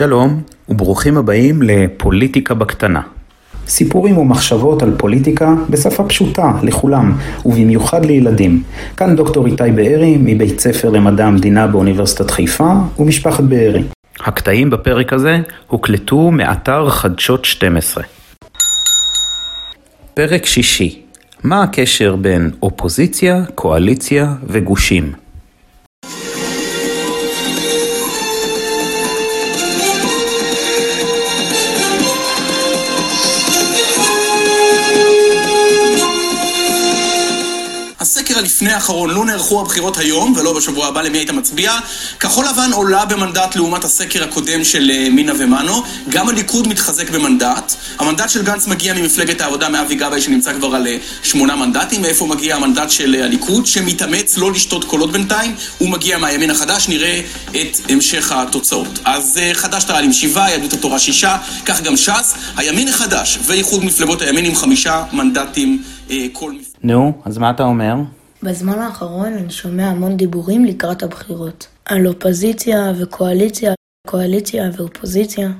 [0.00, 3.00] שלום, וברוכים הבאים לפוליטיקה בקטנה.
[3.66, 8.62] סיפורים ומחשבות על פוליטיקה בשפה פשוטה לכולם, ובמיוחד לילדים.
[8.96, 13.82] כאן דוקטור איתי בארי, מבית ספר למדע המדינה באוניברסיטת חיפה, ומשפחת בארי.
[14.20, 18.04] הקטעים בפרק הזה הוקלטו מאתר חדשות 12.
[20.14, 21.02] פרק שישי
[21.44, 25.12] מה הקשר בין אופוזיציה, קואליציה וגושים?
[38.30, 41.72] הסקר הלפני האחרון, לא נערכו הבחירות היום ולא בשבוע הבא למי היית מצביע.
[42.20, 45.82] כחול לבן עולה במנדט לעומת הסקר הקודם של אה, מינה ומנו.
[46.08, 47.74] גם הליכוד מתחזק במנדט.
[47.98, 52.02] המנדט של גנץ מגיע ממפלגת העבודה מאבי גבאי שנמצא כבר על אה, שמונה מנדטים.
[52.02, 55.54] מאיפה מגיע המנדט של אה, הליכוד שמתאמץ לא לשתות קולות בינתיים?
[55.78, 58.98] הוא מגיע מהימין החדש, נראה את המשך התוצאות.
[59.04, 62.34] אז חד"ש תע"ל עם שבעה, יהדות התורה שישה, כך גם ש"ס.
[62.56, 65.82] הימין החדש ואיחוד מפלגות הימין עם חמישה מנדטים
[66.32, 66.52] כל.
[66.82, 67.94] נו, אז מה אתה אומר?
[68.42, 71.66] בזמן האחרון אני שומע המון דיבורים לקראת הבחירות.
[71.84, 73.72] על אופוזיציה וקואליציה,
[74.06, 75.50] קואליציה ואופוזיציה.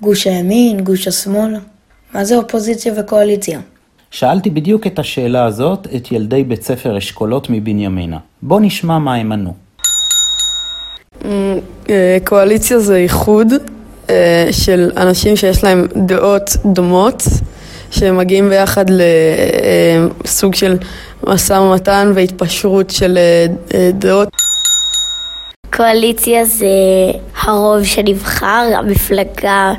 [0.00, 1.56] גוש הימין, גוש השמאל.
[2.14, 3.60] מה זה אופוזיציה וקואליציה?
[4.10, 8.18] שאלתי בדיוק את השאלה הזאת את ילדי בית ספר אשכולות מבנימינה.
[8.42, 9.54] בוא נשמע מה הם ענו.
[11.90, 13.48] אה, קואליציה זה איחוד
[14.10, 17.22] אה, של אנשים שיש להם דעות דומות.
[17.90, 18.84] שמגיעים ביחד
[20.24, 20.76] לסוג של
[21.26, 24.28] משא ומתן והתפשרות של אה, אה, דעות.
[25.76, 26.66] קואליציה זה
[27.42, 29.72] הרוב שנבחר, המפלגה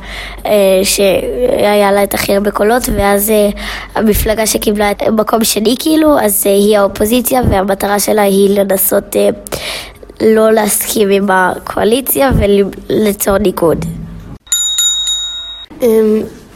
[0.46, 0.52] אה,
[0.84, 3.50] שהיה לה את הכי הרבה קולות, ואז אה,
[3.96, 9.30] המפלגה שקיבלה את מקום שני כאילו, אז אה, היא האופוזיציה, והמטרה שלה היא לנסות אה,
[10.22, 13.86] לא להסכים עם הקואליציה וליצור ניגוד.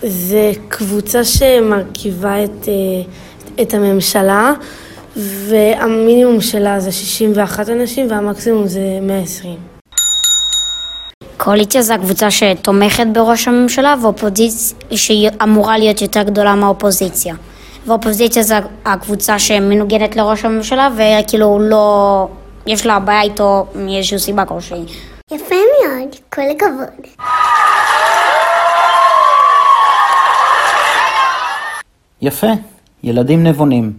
[0.08, 4.54] זה קבוצה שמרכיבה את, אה, את הממשלה,
[5.16, 9.56] והמינימום שלה זה 61 אנשים והמקסימום זה 120.
[11.38, 17.36] קואליציה זה הקבוצה שתומכת בראש הממשלה ואופוזיציה שהיא אמורה להיות יותר גדולה מהאופוזיציה.
[17.88, 18.56] ואופוזיציה זה
[18.86, 22.28] הקבוצה שמנוגדת לראש הממשלה וכאילו לא...
[22.68, 24.86] יש לה בעיה איתו מאיזושהי סיבה כלשהי.
[25.32, 27.08] יפה מאוד, כל הכבוד.
[32.26, 32.48] יפה,
[33.04, 33.94] ילדים נבונים.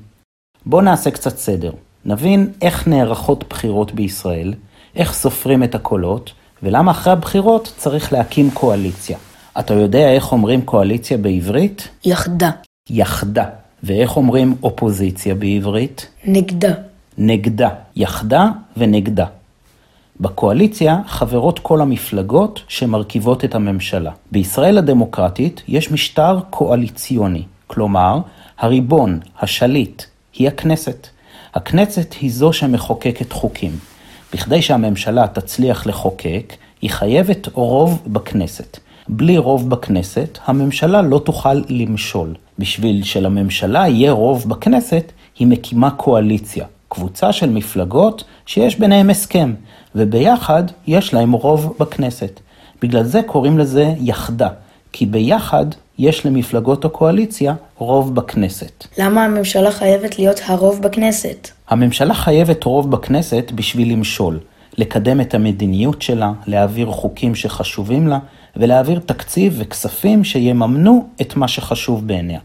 [0.67, 1.73] בואו נעשה קצת סדר.
[2.05, 4.55] נבין איך נערכות בחירות בישראל,
[4.97, 6.33] איך סופרים את הקולות,
[6.63, 9.19] ולמה אחרי הבחירות צריך להקים קואליציה.
[9.59, 11.89] אתה יודע איך אומרים קואליציה בעברית?
[12.05, 12.51] יחדה.
[12.91, 13.45] יחדה.
[13.83, 16.09] ואיך אומרים אופוזיציה בעברית?
[16.25, 16.73] נגדה.
[17.19, 17.69] נגדה.
[17.97, 19.27] יחדה ונגדה.
[20.21, 24.13] בקואליציה חברות כל המפלגות שמרכיבות את הממשלה.
[24.33, 27.43] בישראל הדמוקרטית יש משטר קואליציוני.
[27.67, 28.19] כלומר,
[28.59, 30.03] הריבון, השליט,
[30.35, 31.09] היא הכנסת.
[31.55, 33.73] הכנסת היא זו שמחוקקת חוקים.
[34.33, 38.79] בכדי שהממשלה תצליח לחוקק, היא חייבת רוב בכנסת.
[39.09, 42.35] בלי רוב בכנסת, הממשלה לא תוכל למשול.
[42.59, 49.55] בשביל שלממשלה יהיה רוב בכנסת, היא מקימה קואליציה, קבוצה של מפלגות שיש ביניהם הסכם,
[49.95, 52.41] וביחד יש להם רוב בכנסת.
[52.83, 54.49] בגלל זה קוראים לזה יחדה,
[54.99, 55.67] כי ביחד
[55.99, 58.87] יש למפלגות הקואליציה רוב בכנסת.
[58.99, 61.49] למה הממשלה חייבת להיות הרוב בכנסת?
[61.69, 64.39] הממשלה חייבת רוב בכנסת בשביל למשול,
[64.79, 68.19] לקדם את המדיניות שלה, להעביר חוקים שחשובים לה,
[68.57, 72.41] ולהעביר תקציב וכספים שיממנו את מה שחשוב בעיניה.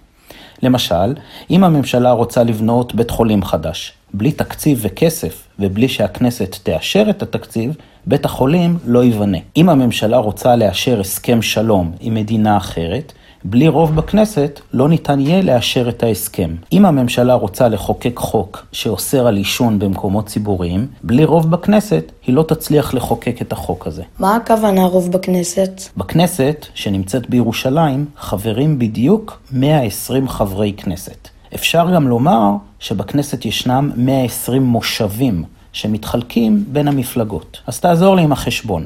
[0.64, 1.16] למשל,
[1.50, 7.76] אם הממשלה רוצה לבנות בית חולים חדש, בלי תקציב וכסף, ובלי שהכנסת תאשר את התקציב,
[8.06, 9.38] בית החולים לא ייבנה.
[9.58, 13.14] אם הממשלה רוצה לאשר הסכם שלום עם מדינה אחרת,
[13.44, 16.56] בלי רוב בכנסת לא ניתן יהיה לאשר את ההסכם.
[16.74, 22.44] אם הממשלה רוצה לחוקק חוק שאוסר על עישון במקומות ציבוריים, בלי רוב בכנסת היא לא
[22.44, 24.04] תצליח לחוקק את החוק הזה.
[24.20, 25.82] מה הכוונה רוב בכנסת?
[25.98, 31.28] בכנסת, שנמצאת בירושלים, חברים בדיוק 120 חברי כנסת.
[31.56, 37.62] אפשר גם לומר שבכנסת ישנם 120 מושבים שמתחלקים בין המפלגות.
[37.68, 38.86] אז תעזור לי עם החשבון.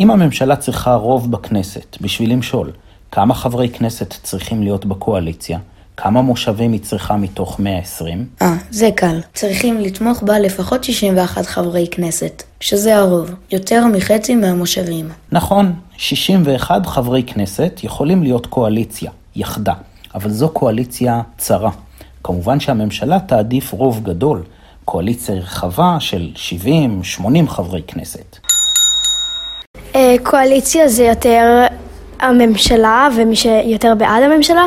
[0.00, 2.70] אם הממשלה צריכה רוב בכנסת בשביל למשול,
[3.10, 5.58] כמה חברי כנסת צריכים להיות בקואליציה?
[5.96, 8.26] כמה מושבים היא צריכה מתוך 120?
[8.42, 9.20] אה, זה קל.
[9.34, 15.08] צריכים לתמוך בה לפחות 61 חברי כנסת, שזה הרוב, יותר מחצי מהמושבים.
[15.32, 19.74] נכון, 61 חברי כנסת יכולים להיות קואליציה, יחדה,
[20.14, 21.70] אבל זו קואליציה צרה.
[22.24, 24.42] כמובן שהממשלה תעדיף רוב גדול,
[24.84, 26.28] קואליציה רחבה של
[27.18, 28.36] 70-80 חברי כנסת.
[29.94, 31.66] אה, קואליציה זה יותר
[32.20, 34.64] הממשלה ומי שיותר בעד הממשלה,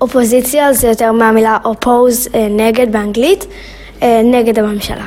[0.00, 3.46] אופוזיציה זה יותר מהמילה oppose, אה, נגד באנגלית,
[4.02, 5.06] אה, נגד הממשלה.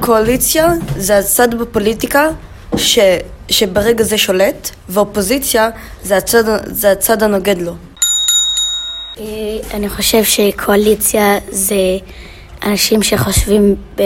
[0.00, 2.28] קואליציה זה הצד בפוליטיקה
[2.76, 2.98] ש,
[3.48, 5.70] שברגע זה שולט, ואופוזיציה
[6.02, 7.72] זה הצד, זה הצד הנוגד לו.
[9.74, 11.74] אני חושב שקואליציה זה
[12.66, 14.02] אנשים שחושבים ב-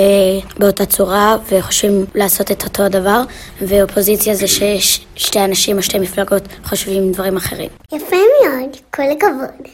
[0.59, 3.23] באותה צורה וחושבים לעשות את אותו הדבר,
[3.63, 7.69] ואופוזיציה זה שיש שתי אנשים או שתי מפלגות חושבים דברים אחרים.
[7.93, 9.69] יפה מאוד, כל הכבוד.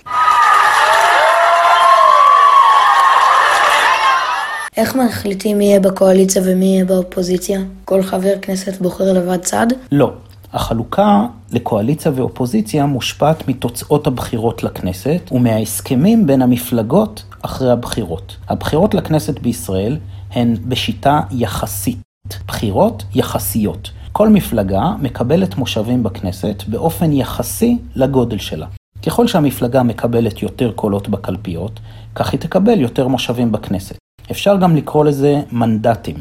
[4.76, 7.60] איך מחליטים מי יהיה בקואליציה ומי יהיה באופוזיציה?
[7.84, 9.66] כל חבר כנסת בוחר לבד צד?
[9.92, 10.10] לא.
[10.52, 18.36] החלוקה לקואליציה ואופוזיציה מושפעת מתוצאות הבחירות לכנסת ומההסכמים בין המפלגות אחרי הבחירות.
[18.48, 19.98] הבחירות לכנסת בישראל
[20.30, 21.98] הן בשיטה יחסית.
[22.46, 23.90] בחירות יחסיות.
[24.12, 28.66] כל מפלגה מקבלת מושבים בכנסת באופן יחסי לגודל שלה.
[29.06, 31.80] ככל שהמפלגה מקבלת יותר קולות בקלפיות,
[32.14, 33.99] כך היא תקבל יותר מושבים בכנסת.
[34.30, 36.16] אפשר גם לקרוא לזה מנדטים.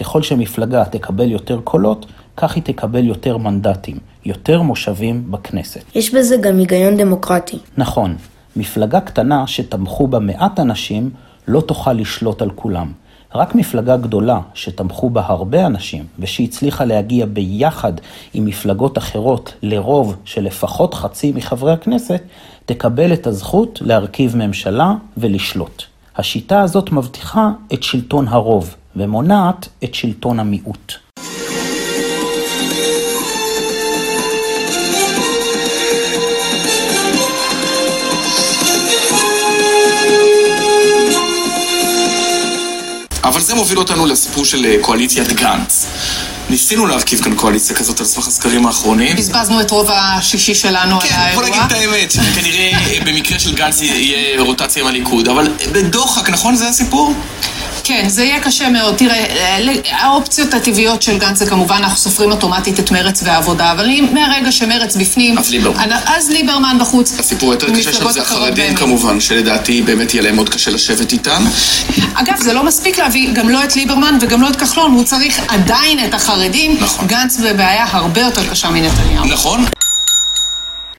[0.00, 2.06] ככל שמפלגה תקבל יותר קולות,
[2.36, 5.80] כך היא תקבל יותר מנדטים, יותר מושבים בכנסת.
[5.94, 7.58] יש בזה גם היגיון דמוקרטי.
[7.76, 8.16] נכון,
[8.56, 11.10] מפלגה קטנה שתמכו בה מעט אנשים
[11.48, 12.92] לא תוכל לשלוט על כולם.
[13.34, 17.92] רק מפלגה גדולה שתמכו בה הרבה אנשים ושהצליחה להגיע ביחד
[18.34, 22.22] עם מפלגות אחרות לרוב של לפחות חצי מחברי הכנסת,
[22.66, 25.93] תקבל את הזכות להרכיב ממשלה ולשלוט.
[26.16, 30.92] השיטה הזאת מבטיחה את שלטון הרוב ומונעת את שלטון המיעוט.
[43.24, 45.86] אבל זה מוביל אותנו לסיפור של אה, קואליציית גנץ.
[46.50, 49.16] ניסינו להרכיב כאן קואליציה כזאת על סמך הסקרים האחרונים.
[49.16, 51.42] בזבזנו את רוב השישי שלנו על כן, האירוע.
[51.44, 56.30] בוא נגיד את האמת, כנראה אה, במקרה של גנץ יהיה רוטציה עם הליכוד, אבל בדוחק,
[56.30, 57.14] נכון זה הסיפור?
[57.84, 58.94] כן, זה יהיה קשה מאוד.
[58.96, 59.58] תראה, אה,
[59.90, 64.52] האופציות הטבעיות של גנץ זה כמובן, אנחנו סופרים אוטומטית את מרץ והעבודה, אבל אם מהרגע
[64.52, 65.38] שמרץ בפנים...
[65.38, 65.88] אז ליברמן.
[66.06, 67.18] אז ליברמן בחוץ.
[67.18, 68.74] הסיפור היותר קשה שם זה החרדים.
[68.74, 71.44] כמובן, שלדעתי באמת יהיה להם מאוד קשה לשבת איתם.
[72.14, 75.40] אגב, זה לא מספיק להביא גם לא את ליברמן וגם לא את כחלון, הוא צריך
[75.48, 76.76] עדיין את החרדים.
[76.80, 77.06] נכון.
[77.06, 79.24] גנץ בבעיה הרבה יותר קשה מנתניהו.
[79.24, 79.64] נכון?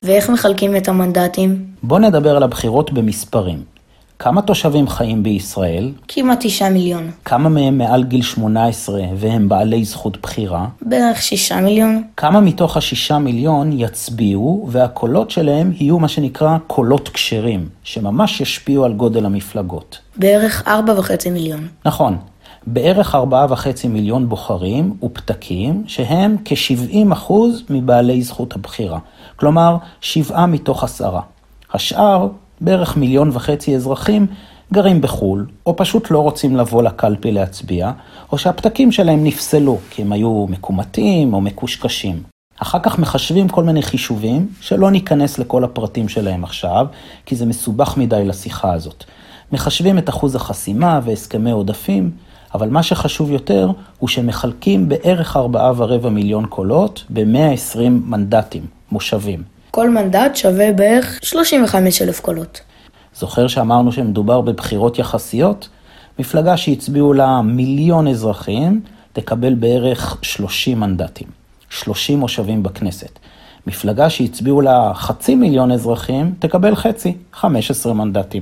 [0.04, 1.58] ואיך מחלקים את המנדטים?
[1.84, 3.75] בואו נדבר על הבחירות במספרים.
[4.20, 5.92] כמה תושבים חיים בישראל?
[6.08, 7.12] כמעט תשעה מיליון.
[7.26, 10.68] כמה מהם מעל גיל 18 והם בעלי זכות בחירה?
[10.82, 12.04] בערך שישה מיליון.
[12.18, 18.94] כמה מתוך השישה מיליון יצביעו והקולות שלהם יהיו מה שנקרא קולות כשרים, שממש ישפיעו על
[18.94, 19.98] גודל המפלגות.
[20.18, 21.68] בערך ארבע וחצי מיליון.
[21.86, 22.18] נכון,
[22.68, 27.34] בערך ארבעה וחצי מיליון בוחרים ופתקים שהם כ-70%
[27.70, 29.00] מבעלי זכות הבחירה.
[29.36, 31.22] כלומר, שבעה מתוך עשרה.
[31.74, 32.28] השאר,
[32.62, 34.28] בערך מיליון וחצי אזרחים,
[34.74, 37.92] גרים בחו"ל, או פשוט לא רוצים לבוא לקלפי להצביע,
[38.32, 42.24] או שהפתקים שלהם נפסלו, כי הם היו מקומטים או מקושקשים.
[42.58, 46.88] אחר כך מחשבים כל מיני חישובים, שלא ניכנס לכל הפרטים שלהם עכשיו,
[47.26, 49.04] כי זה מסובך מדי לשיחה הזאת.
[49.52, 52.12] מחשבים את אחוז החסימה והסכמי עודפים,
[52.54, 59.55] אבל מה שחשוב יותר הוא שמחלקים בערך ארבעה ורבע מיליון קולות ב-120 מנדטים, מושבים.
[59.76, 62.62] כל מנדט שווה בערך 35 אלף קולות.
[63.16, 65.70] זוכר שאמרנו שמדובר בבחירות יחסיות?
[66.20, 68.82] מפלגה שהצביעו לה מיליון אזרחים,
[69.14, 71.28] תקבל בערך 30 מנדטים.
[71.70, 73.20] 30 מושבים בכנסת.
[73.68, 78.42] מפלגה שהצביעו לה חצי מיליון אזרחים, תקבל חצי, 15 מנדטים.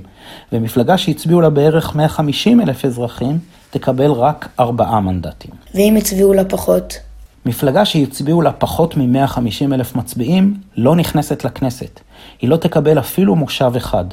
[0.52, 5.52] ומפלגה שהצביעו לה בערך 150 אלף אזרחים, תקבל רק 4 מנדטים.
[5.75, 7.00] ואם הצביעו לה פחות?
[7.45, 12.00] מפלגה שהצביעו לה פחות מ-150 אלף מצביעים, לא נכנסת לכנסת.
[12.41, 14.05] היא לא תקבל אפילו מושב אחד.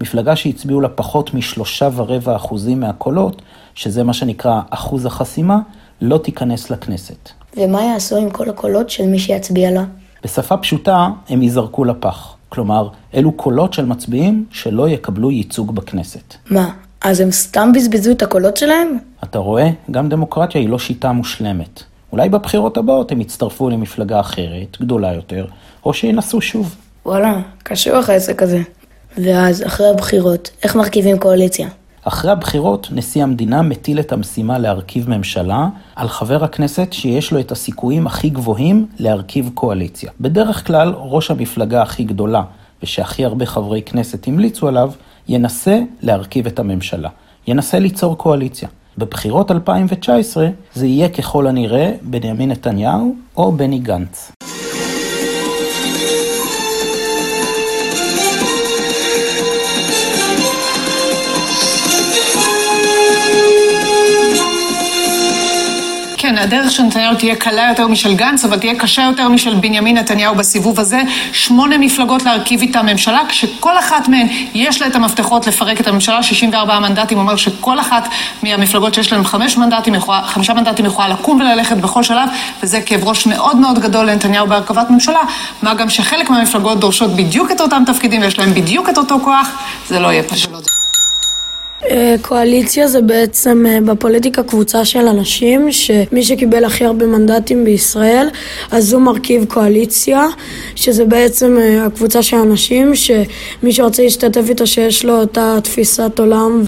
[0.00, 3.42] מפלגה שהצביעו לה פחות משלושה ורבע אחוזים מהקולות,
[3.74, 5.58] שזה מה שנקרא אחוז החסימה,
[6.00, 7.30] לא תיכנס לכנסת.
[7.56, 9.84] ומה יעשו עם כל הקולות של מי שיצביע לה?
[10.24, 12.34] בשפה פשוטה, הם ייזרקו לפח.
[12.48, 16.34] כלומר, אלו קולות של מצביעים שלא יקבלו ייצוג בכנסת.
[16.50, 18.98] מה, אז הם סתם בזבזו את הקולות שלהם?
[19.24, 19.70] אתה רואה?
[19.90, 21.82] גם דמוקרטיה היא לא שיטה מושלמת.
[22.14, 25.46] אולי בבחירות הבאות הם יצטרפו למפלגה אחרת, גדולה יותר,
[25.84, 26.76] או שינסו שוב.
[27.06, 28.62] וואלה, קשוח העסק הזה.
[29.18, 31.68] ואז, אחרי הבחירות, איך מרכיבים קואליציה?
[32.04, 37.52] אחרי הבחירות, נשיא המדינה מטיל את המשימה להרכיב ממשלה על חבר הכנסת שיש לו את
[37.52, 40.10] הסיכויים הכי גבוהים להרכיב קואליציה.
[40.20, 42.42] בדרך כלל, ראש המפלגה הכי גדולה,
[42.82, 44.92] ושהכי הרבה חברי כנסת המליצו עליו,
[45.28, 47.08] ינסה להרכיב את הממשלה.
[47.46, 48.68] ינסה ליצור קואליציה.
[48.98, 54.32] בבחירות 2019 זה יהיה ככל הנראה בנימין נתניהו או בני גנץ.
[66.34, 69.98] כן, הדרך של נתניהו תהיה קלה יותר משל גנץ, אבל תהיה קשה יותר משל בנימין
[69.98, 71.02] נתניהו בסיבוב הזה.
[71.32, 76.22] שמונה מפלגות להרכיב איתה ממשלה, כשכל אחת מהן יש לה את המפתחות לפרק את הממשלה,
[76.22, 78.08] 64 מנדטים, אומר שכל אחת
[78.42, 82.28] מהמפלגות שיש להן חמש מנדטים, חמישה מנדטים יכולה לקום וללכת בכל שלב,
[82.62, 85.20] וזה כאב ראש מאוד מאוד גדול לנתניהו בהרכבת ממשלה,
[85.62, 89.48] מה גם שחלק מהמפלגות דורשות בדיוק את אותם תפקידים ויש להן בדיוק את אותו כוח,
[89.88, 90.73] זה לא יהיה פשוט.
[91.90, 98.28] אה, קואליציה זה בעצם אה, בפוליטיקה קבוצה של אנשים שמי שקיבל הכי הרבה מנדטים בישראל
[98.70, 100.26] אז הוא מרכיב קואליציה
[100.74, 106.64] שזה בעצם אה, הקבוצה של אנשים שמי שרוצה להשתתף איתו שיש לו אותה תפיסת עולם.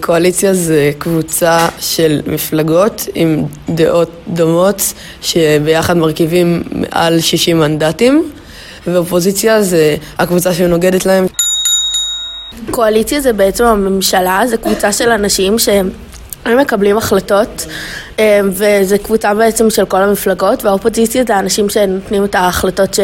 [0.00, 8.30] קואליציה זה קבוצה של מפלגות עם דעות דומות שביחד מרכיבים מעל 60 מנדטים
[8.86, 11.26] ואופוזיציה זה הקבוצה שנוגדת להם
[12.78, 15.90] קואליציה זה בעצם הממשלה, זה קבוצה של אנשים שהם
[16.46, 17.66] מקבלים החלטות
[18.44, 22.96] וזה קבוצה בעצם של כל המפלגות והאופוזיציה זה האנשים שנותנים את ההחלטות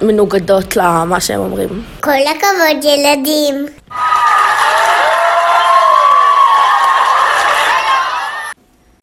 [0.00, 1.68] שמנוגדות למה שהם אומרים.
[2.00, 3.66] כל הכבוד ילדים.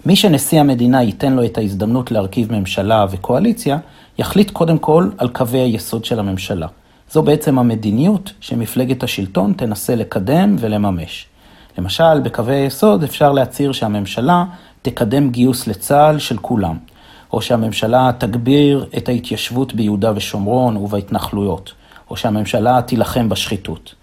[0.05, 3.77] מי שנשיא המדינה ייתן לו את ההזדמנות להרכיב ממשלה וקואליציה,
[4.17, 6.67] יחליט קודם כל על קווי היסוד של הממשלה.
[7.11, 11.27] זו בעצם המדיניות שמפלגת השלטון תנסה לקדם ולממש.
[11.77, 14.45] למשל, בקווי היסוד אפשר להצהיר שהממשלה
[14.81, 16.77] תקדם גיוס לצה"ל של כולם,
[17.33, 21.73] או שהממשלה תגביר את ההתיישבות ביהודה ושומרון ובהתנחלויות,
[22.09, 23.95] או שהממשלה תילחם בשחיתות.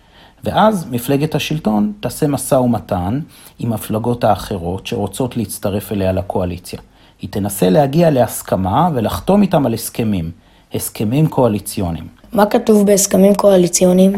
[0.44, 3.20] ואז מפלגת השלטון תעשה משא ומתן
[3.58, 6.80] עם המפלגות האחרות שרוצות להצטרף אליה לקואליציה.
[7.22, 10.30] היא תנסה להגיע להסכמה ולחתום איתם על הסכמים,
[10.74, 12.06] הסכמים קואליציוניים.
[12.36, 14.12] מה כתוב בהסכמים קואליציוניים?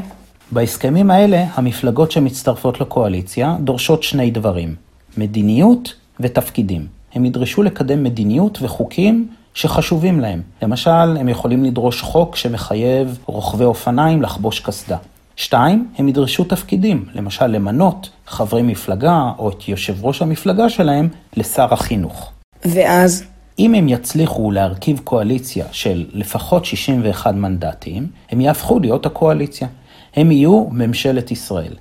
[0.53, 4.75] בהסכמים האלה, המפלגות שמצטרפות לקואליציה דורשות שני דברים,
[5.17, 6.87] מדיניות ותפקידים.
[7.15, 10.43] הם ידרשו לקדם מדיניות וחוקים שחשובים להם.
[10.63, 14.97] למשל, הם יכולים לדרוש חוק שמחייב רוכבי אופניים לחבוש קסדה.
[15.37, 21.75] שתיים, הם ידרשו תפקידים, למשל למנות חברי מפלגה או את יושב ראש המפלגה שלהם לשר
[21.75, 22.31] החינוך.
[22.65, 23.25] ואז?
[23.59, 29.69] אם הם יצליחו להרכיב קואליציה של לפחות 61 מנדטים, הם יהפכו להיות הקואליציה.
[30.17, 31.73] הם יהיו ממשלת ישראל.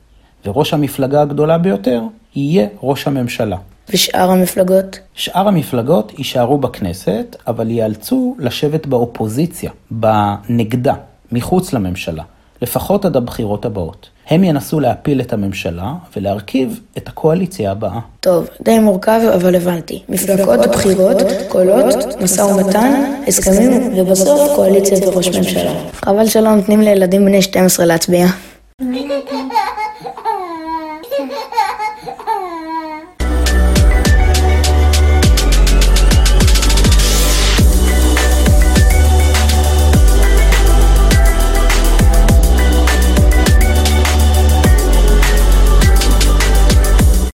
[0.46, 2.02] וראש המפלגה הגדולה ביותר
[2.36, 3.58] יהיה ראש הממשלה.
[3.90, 5.00] ושאר המפלגות?
[5.14, 10.94] שאר המפלגות יישארו בכנסת, אבל ייאלצו לשבת באופוזיציה, בנגדה,
[11.32, 12.24] מחוץ לממשלה,
[12.62, 14.10] לפחות עד הבחירות הבאות.
[14.30, 18.00] הם ינסו להפיל את הממשלה ולהרכיב את הקואליציה הבאה.
[18.20, 20.04] טוב, די מורכב, אבל הבנתי.
[20.10, 21.18] מפלגות, בחירות,
[21.48, 25.72] קולות, משא ומתן, הסכמים, ובסוף קואליציה וראש ממשלה.
[25.94, 28.26] חבל שלא נותנים לילדים בני 12 להצביע.